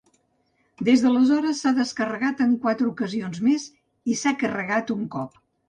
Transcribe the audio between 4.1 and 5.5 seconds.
i s’ha carregat un cop.